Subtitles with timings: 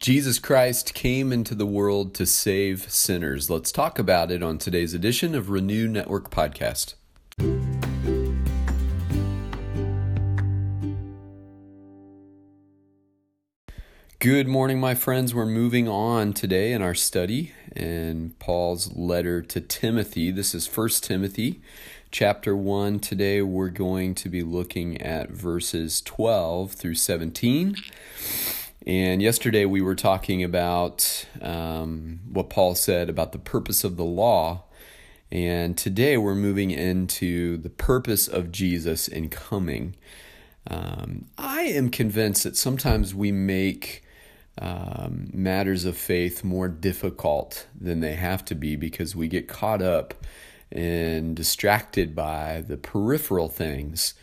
[0.00, 3.50] Jesus Christ came into the world to save sinners.
[3.50, 6.94] Let's talk about it on today's edition of Renew Network Podcast.
[14.18, 15.34] Good morning, my friends.
[15.34, 20.30] We're moving on today in our study in Paul's letter to Timothy.
[20.30, 21.60] This is 1 Timothy
[22.10, 23.00] chapter 1.
[23.00, 27.76] Today we're going to be looking at verses 12 through 17.
[28.86, 34.04] And yesterday we were talking about um, what Paul said about the purpose of the
[34.04, 34.64] law.
[35.30, 39.96] And today we're moving into the purpose of Jesus in coming.
[40.66, 44.02] Um, I am convinced that sometimes we make
[44.58, 49.82] um, matters of faith more difficult than they have to be because we get caught
[49.82, 50.14] up
[50.72, 54.14] and distracted by the peripheral things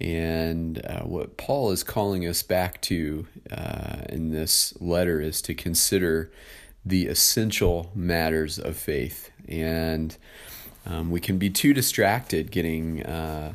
[0.00, 5.54] and uh, what Paul is calling us back to uh, in this letter is to
[5.54, 6.30] consider
[6.84, 9.30] the essential matters of faith.
[9.48, 10.16] And
[10.84, 13.54] um, we can be too distracted getting uh,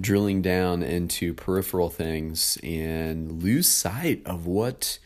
[0.00, 4.98] drilling down into peripheral things and lose sight of what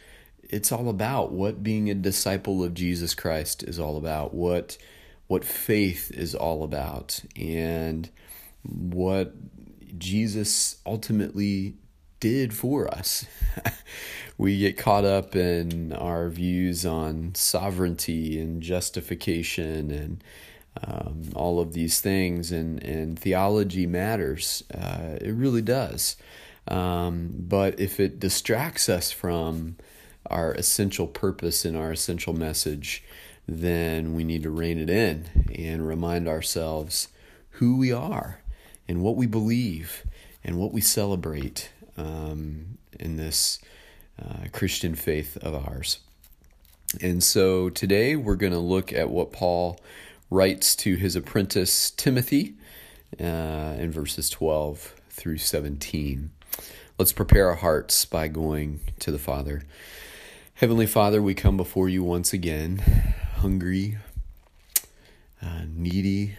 [0.42, 4.78] it's all about, what being a disciple of Jesus Christ is all about, what
[5.28, 8.10] what faith is all about, and
[8.64, 9.32] what
[9.98, 11.74] Jesus ultimately
[12.20, 13.26] did for us.
[14.38, 20.24] we get caught up in our views on sovereignty and justification and
[20.84, 24.62] um, all of these things, and, and theology matters.
[24.72, 26.16] Uh, it really does.
[26.68, 29.76] Um, but if it distracts us from
[30.26, 33.02] our essential purpose and our essential message,
[33.48, 35.26] then we need to rein it in
[35.58, 37.08] and remind ourselves
[37.54, 38.39] who we are
[38.88, 40.04] and what we believe
[40.44, 43.58] and what we celebrate um, in this
[44.20, 46.00] uh, Christian faith of ours.
[47.00, 49.78] And so today we're going to look at what Paul
[50.28, 52.54] writes to his apprentice Timothy
[53.20, 56.30] uh, in verses 12 through 17.
[56.98, 59.62] Let's prepare our hearts by going to the Father.
[60.54, 62.78] Heavenly Father, we come before you once again,
[63.36, 63.98] hungry,
[65.40, 66.36] uh, needy,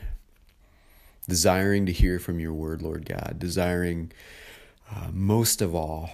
[1.31, 4.11] desiring to hear from your word, Lord God, desiring
[4.93, 6.09] uh, most of all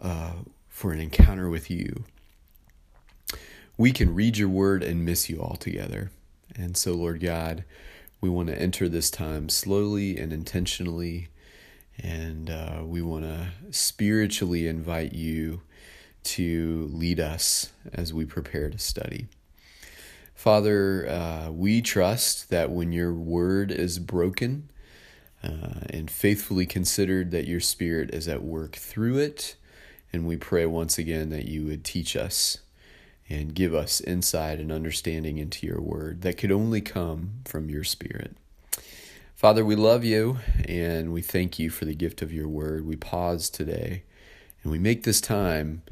[0.00, 0.34] uh,
[0.68, 2.04] for an encounter with you.
[3.76, 6.12] We can read your word and miss you altogether.
[6.54, 7.64] And so, Lord God,
[8.20, 11.30] we want to enter this time slowly and intentionally,
[11.98, 15.62] and uh, we want to spiritually invite you
[16.22, 19.26] to lead us as we prepare to study.
[20.40, 24.70] Father, uh, we trust that when your word is broken
[25.44, 29.56] uh, and faithfully considered, that your spirit is at work through it.
[30.14, 32.56] And we pray once again that you would teach us
[33.28, 37.84] and give us insight and understanding into your word that could only come from your
[37.84, 38.34] spirit.
[39.36, 42.86] Father, we love you and we thank you for the gift of your word.
[42.86, 44.04] We pause today
[44.62, 45.82] and we make this time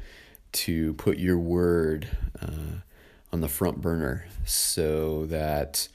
[0.53, 2.07] to put your word.
[2.41, 2.79] Uh,
[3.31, 5.87] on the front burner so that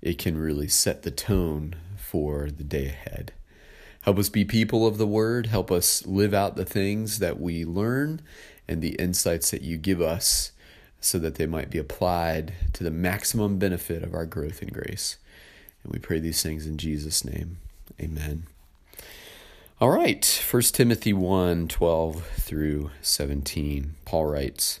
[0.00, 3.32] it can really set the tone for the day ahead.
[4.02, 5.46] Help us be people of the word.
[5.46, 8.22] Help us live out the things that we learn
[8.66, 10.52] and the insights that you give us
[11.00, 15.16] so that they might be applied to the maximum benefit of our growth in grace.
[15.82, 17.58] And we pray these things in Jesus' name.
[18.00, 18.44] Amen.
[19.80, 23.94] All right, 1 Timothy 1 12 through 17.
[24.04, 24.80] Paul writes,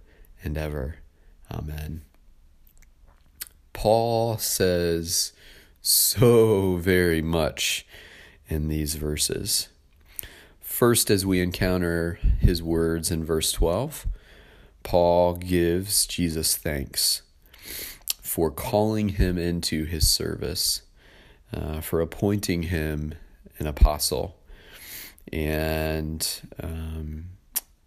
[0.43, 0.97] and ever.
[1.51, 2.01] Amen.
[3.73, 5.33] Paul says
[5.81, 7.85] so very much
[8.47, 9.69] in these verses.
[10.59, 14.07] First, as we encounter his words in verse 12,
[14.83, 17.21] Paul gives Jesus thanks
[18.21, 20.83] for calling him into his service,
[21.53, 23.13] uh, for appointing him
[23.59, 24.37] an apostle,
[25.31, 27.25] and um,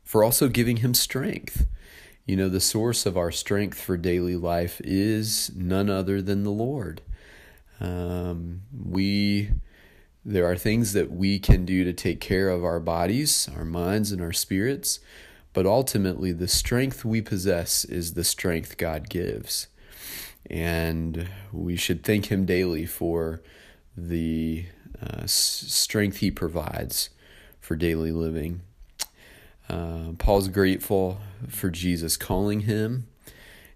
[0.05, 1.67] for also giving him strength.
[2.27, 6.51] You know, the source of our strength for daily life is none other than the
[6.51, 7.03] Lord.
[7.81, 9.51] Um, we
[10.25, 14.11] there are things that we can do to take care of our bodies, our minds,
[14.11, 15.01] and our spirits,
[15.53, 19.67] but ultimately, the strength we possess is the strength God gives.
[20.49, 23.43] And we should thank Him daily for
[23.97, 24.67] the
[25.01, 27.11] uh, strength He provides
[27.61, 28.63] for daily living.
[29.69, 31.19] Uh, Paul's grateful
[31.49, 33.07] for Jesus calling him.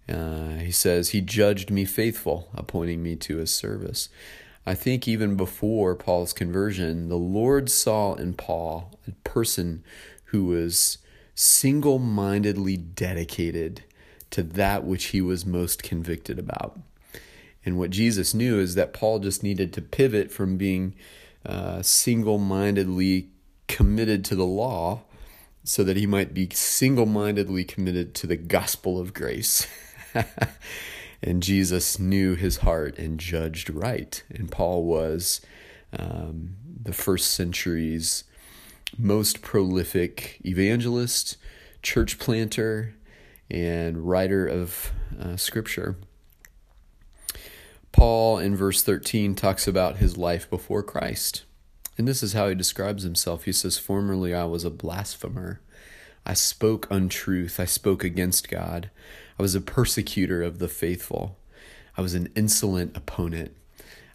[0.09, 4.09] Uh, he says, He judged me faithful, appointing me to His service.
[4.67, 9.83] I think even before Paul's conversion, the Lord saw in Paul a person
[10.25, 10.99] who was
[11.35, 13.85] single mindedly dedicated
[14.31, 16.79] to that which he was most convicted about.
[17.65, 20.95] And what Jesus knew is that Paul just needed to pivot from being
[21.47, 23.29] uh, single mindedly
[23.69, 25.03] committed to the law
[25.69, 29.67] so that he might be single mindedly committed to the gospel of grace.
[31.23, 34.23] And Jesus knew his heart and judged right.
[34.31, 35.41] And Paul was
[35.99, 38.25] um, the first century's
[38.97, 41.37] most prolific evangelist,
[41.83, 42.95] church planter,
[43.51, 45.97] and writer of uh, scripture.
[47.91, 51.45] Paul in verse 13 talks about his life before Christ.
[51.99, 53.45] And this is how he describes himself.
[53.45, 55.61] He says, Formerly I was a blasphemer.
[56.25, 57.59] I spoke untruth.
[57.59, 58.91] I spoke against God.
[59.39, 61.37] I was a persecutor of the faithful.
[61.97, 63.57] I was an insolent opponent.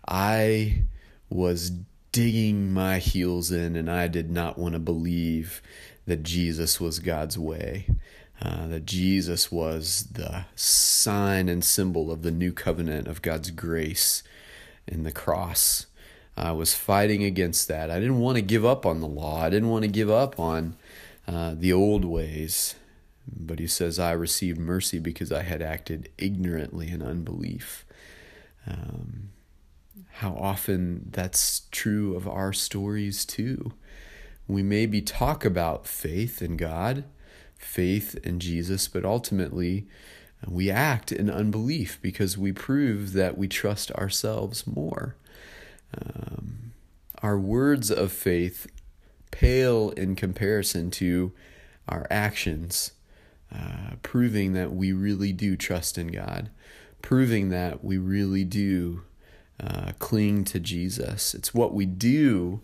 [0.08, 0.84] I
[1.30, 1.72] was
[2.14, 5.62] digging my heels in, and I did not want to believe
[6.06, 7.88] that Jesus was God's way,
[8.42, 14.24] uh, that Jesus was the sign and symbol of the new covenant of God's grace
[14.88, 15.88] in the cross.
[16.36, 17.92] I was fighting against that.
[17.92, 19.42] I didn't want to give up on the law.
[19.42, 20.76] I didn't want to give up on
[21.28, 22.76] uh, the old ways.
[23.28, 27.86] But he says, I received mercy because I had acted ignorantly in unbelief.
[28.68, 29.30] Um,
[30.16, 33.74] how often that's true of our stories, too.
[34.48, 37.06] We maybe talk about faith in God,
[37.58, 39.88] faith in Jesus, but ultimately
[40.48, 45.16] we act in unbelief because we prove that we trust ourselves more.
[45.98, 46.74] Um,
[47.22, 48.68] our words of faith
[49.32, 51.32] pale in comparison to
[51.88, 52.92] our actions
[53.54, 56.50] uh, proving that we really do trust in God,
[57.02, 59.04] proving that we really do
[59.60, 61.36] uh, cling to Jesus.
[61.36, 62.62] It's what we do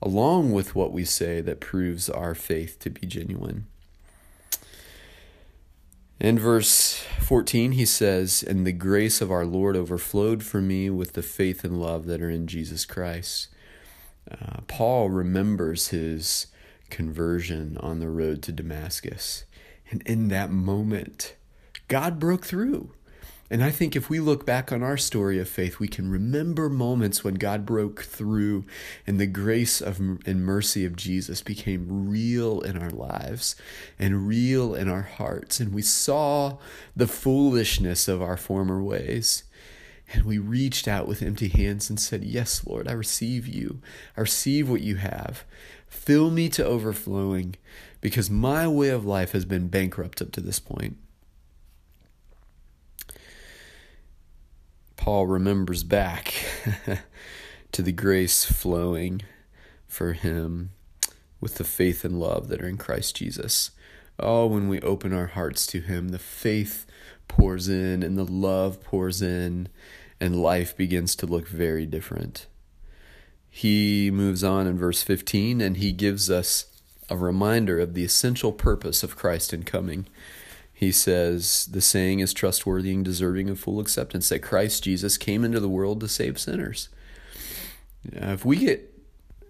[0.00, 3.66] along with what we say that proves our faith to be genuine.
[6.22, 11.14] In verse 14, he says, And the grace of our Lord overflowed for me with
[11.14, 13.48] the faith and love that are in Jesus Christ.
[14.30, 16.46] Uh, Paul remembers his
[16.90, 19.46] conversion on the road to Damascus.
[19.90, 21.34] And in that moment,
[21.88, 22.92] God broke through.
[23.52, 26.70] And I think if we look back on our story of faith, we can remember
[26.70, 28.64] moments when God broke through
[29.06, 33.54] and the grace of and mercy of Jesus became real in our lives
[33.98, 35.60] and real in our hearts.
[35.60, 36.56] And we saw
[36.96, 39.44] the foolishness of our former ways.
[40.14, 43.82] And we reached out with empty hands and said, Yes, Lord, I receive you.
[44.16, 45.44] I receive what you have.
[45.86, 47.56] Fill me to overflowing
[48.00, 50.96] because my way of life has been bankrupt up to this point.
[55.02, 56.32] Paul remembers back
[57.72, 59.22] to the grace flowing
[59.88, 60.70] for him
[61.40, 63.72] with the faith and love that are in Christ Jesus.
[64.20, 66.86] Oh, when we open our hearts to Him, the faith
[67.26, 69.66] pours in and the love pours in,
[70.20, 72.46] and life begins to look very different.
[73.50, 76.80] He moves on in verse 15 and he gives us
[77.10, 80.06] a reminder of the essential purpose of Christ in coming.
[80.82, 85.44] He says, The saying is trustworthy and deserving of full acceptance that Christ Jesus came
[85.44, 86.88] into the world to save sinners.
[88.04, 88.92] If we get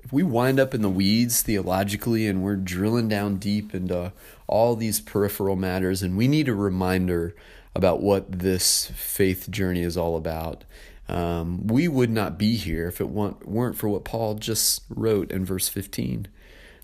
[0.04, 4.12] if we wind up in the weeds theologically and we're drilling down deep into
[4.46, 7.34] all these peripheral matters and we need a reminder
[7.74, 10.64] about what this faith journey is all about
[11.08, 15.46] um, we would not be here if it weren't for what paul just wrote in
[15.46, 16.28] verse 15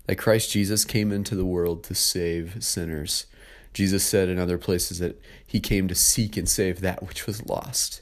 [0.09, 3.27] that Christ Jesus came into the world to save sinners.
[3.73, 7.45] Jesus said in other places that he came to seek and save that which was
[7.45, 8.01] lost.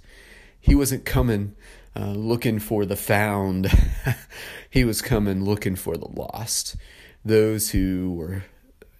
[0.60, 1.56] He wasn't coming
[1.96, 3.72] uh, looking for the found,
[4.70, 6.76] he was coming looking for the lost.
[7.26, 8.44] Those who were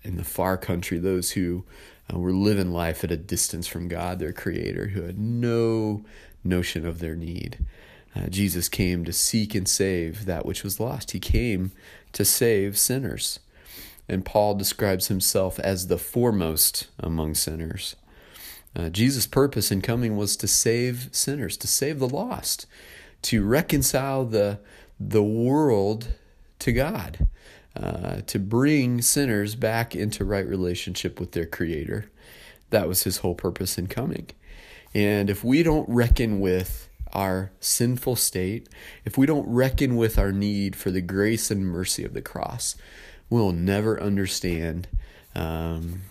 [0.04, 1.66] in the far country, those who
[2.12, 6.04] uh, were living life at a distance from God, their creator, who had no
[6.44, 7.66] notion of their need.
[8.16, 11.12] Uh, Jesus came to seek and save that which was lost.
[11.12, 11.72] He came
[12.14, 13.40] to save sinners.
[14.10, 17.96] And Paul describes himself as the foremost among sinners.
[18.76, 22.68] Uh, Jesus' purpose in coming was to save sinners, to save the lost,
[23.24, 24.60] to reconcile the,
[25.00, 26.10] the world
[26.60, 27.28] to God,
[27.76, 32.10] uh, to bring sinners back into right relationship with their Creator.
[32.70, 34.28] That was his whole purpose in coming.
[34.94, 38.68] And if we don't reckon with our sinful state,
[39.06, 42.76] if we don't reckon with our need for the grace and mercy of the cross,
[43.30, 44.88] we'll never understand
[45.36, 46.02] um,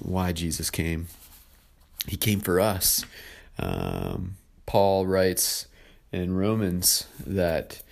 [0.00, 1.08] why Jesus came.
[2.06, 3.04] He came for us.
[3.58, 5.66] Um, Paul writes
[6.12, 7.82] in Romans that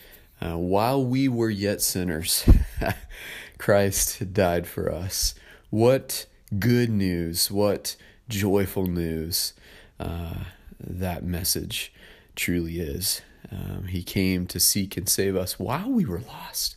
[0.40, 2.48] uh, while we were yet sinners,
[3.58, 5.34] Christ died for us.
[5.70, 6.26] What
[6.58, 7.96] good news, what
[8.28, 9.52] joyful news
[10.00, 10.44] uh,
[10.80, 11.92] that message
[12.34, 13.22] truly is.
[13.50, 16.76] Um, he came to seek and save us while we were lost,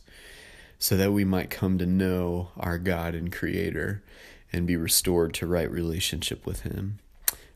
[0.78, 4.02] so that we might come to know our God and Creator
[4.52, 6.98] and be restored to right relationship with Him,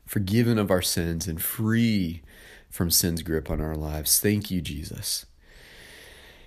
[0.05, 2.21] forgiven of our sins and free
[2.69, 4.19] from sin's grip on our lives.
[4.19, 5.25] Thank you, Jesus.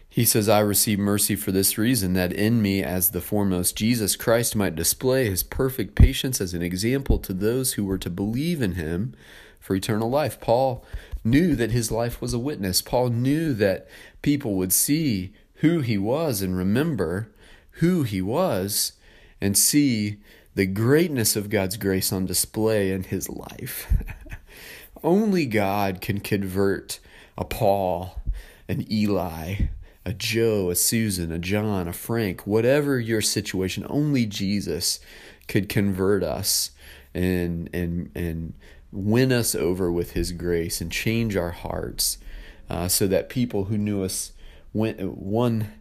[0.09, 4.15] He says, I receive mercy for this reason, that in me, as the foremost, Jesus
[4.15, 8.63] Christ might display his perfect patience as an example to those who were to believe
[8.63, 9.15] in him
[9.59, 10.41] for eternal life.
[10.41, 10.85] Paul
[11.25, 12.81] knew that his life was a witness.
[12.81, 13.89] Paul knew that
[14.23, 15.33] people would see
[15.65, 17.27] who he was and remember
[17.79, 18.93] who he was
[19.41, 20.19] and see
[20.55, 23.91] the greatness of God's grace on display in his life.
[25.03, 27.01] Only God can convert
[27.39, 28.21] a Paul,
[28.69, 29.69] an Eli,
[30.05, 35.01] a Joe, a Susan, a John, a Frank, whatever your situation, only Jesus
[35.49, 36.73] could convert us
[37.15, 38.53] and and and
[38.93, 42.19] win us over with his grace and change our hearts
[42.69, 44.34] uh, so that people who knew us
[44.75, 45.73] went one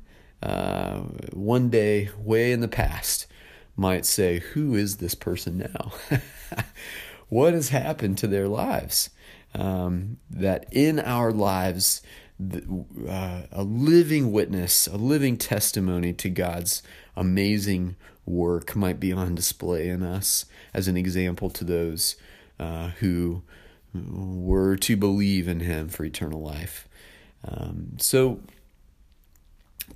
[0.42, 1.00] uh,
[1.34, 3.28] one day way in the past
[3.76, 5.92] might say who is this person now
[7.30, 9.10] what has happened to their lives
[9.56, 12.02] um, that in our lives
[13.08, 16.82] uh, a living witness, a living testimony to God's
[17.16, 17.96] amazing
[18.26, 22.16] work might be on display in us as an example to those
[22.60, 23.44] uh, who
[23.94, 26.88] were to believe in Him for eternal life.
[27.46, 28.40] Um, so,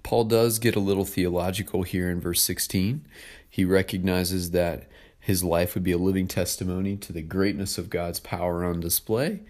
[0.04, 3.06] Paul does get a little theological here in verse 16.
[3.50, 4.90] He recognizes that
[5.20, 9.42] his life would be a living testimony to the greatness of God's power on display,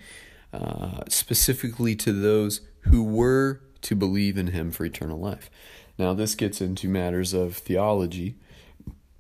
[0.52, 5.50] uh, specifically to those who were to believe in him for eternal life.
[5.98, 8.36] Now, this gets into matters of theology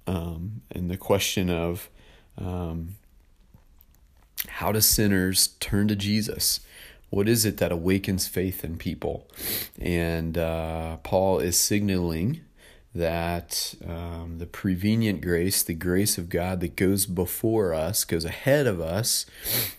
[0.07, 1.89] um, and the question of
[2.37, 2.95] um,
[4.47, 6.61] how do sinners turn to Jesus?
[7.09, 9.27] What is it that awakens faith in people?
[9.79, 12.41] And uh, Paul is signaling
[12.93, 18.67] that um, the prevenient grace, the grace of God that goes before us, goes ahead
[18.67, 19.25] of us,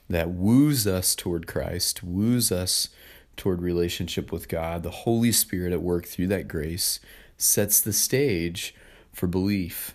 [0.08, 2.88] that woos us toward Christ, woos us
[3.36, 7.00] toward relationship with God, the Holy Spirit at work through that grace
[7.36, 8.74] sets the stage
[9.12, 9.94] for belief.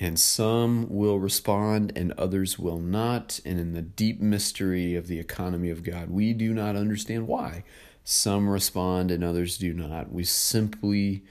[0.00, 3.40] And some will respond and others will not.
[3.44, 7.64] And in the deep mystery of the economy of God, we do not understand why.
[8.04, 10.12] Some respond and others do not.
[10.12, 11.24] We simply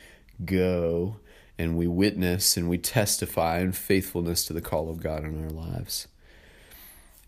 [0.43, 1.17] go
[1.57, 5.49] and we witness and we testify in faithfulness to the call of God in our
[5.49, 6.07] lives.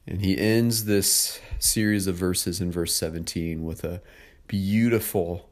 [0.06, 4.02] And he ends this series of verses in verse 17 with a
[4.48, 5.50] beautiful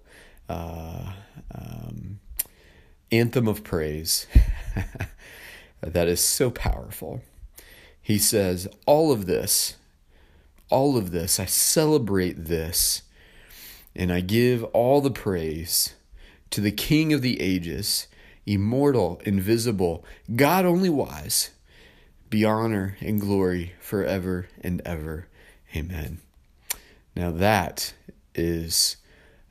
[0.50, 1.14] uh,
[1.54, 2.20] um,
[3.12, 4.28] anthem of praise
[5.82, 7.22] that is so powerful.
[8.02, 9.76] He says, All of this,
[10.70, 13.04] all of this, I celebrate this,
[13.96, 15.96] and I give all the praise
[16.52, 18.08] to the King of the ages,
[18.46, 20.06] immortal, invisible,
[20.36, 21.52] God only wise
[22.30, 25.28] be honor and glory forever and ever.
[25.76, 26.20] Amen.
[27.16, 27.94] Now that
[28.36, 28.98] is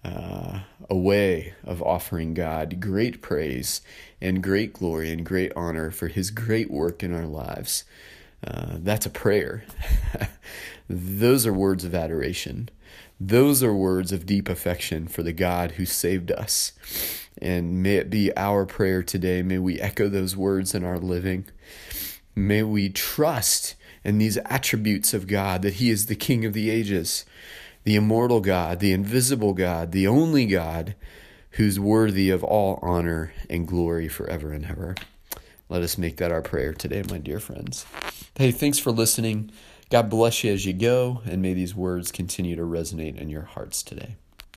[0.07, 3.81] uh, a way of offering God great praise
[4.21, 7.85] and great glory and great honor for his great work in our lives.
[8.47, 9.65] Uh, that's a prayer.
[10.89, 12.69] Those are words of adoration.
[13.19, 16.73] Those are words of deep affection for the God who saved us.
[17.41, 19.43] And may it be our prayer today.
[19.43, 21.47] May we echo those words in our living.
[22.35, 26.71] May we trust in these attributes of God that He is the King of the
[26.71, 27.25] ages,
[27.87, 30.97] the immortal God, the invisible God, the only God
[31.51, 34.97] who's worthy of all honor and glory forever and ever.
[35.69, 37.87] Let us make that our prayer today, my dear friends.
[38.35, 39.53] Hey, thanks for listening.
[39.89, 43.43] God bless you as you go, and may these words continue to resonate in your
[43.43, 44.17] hearts today.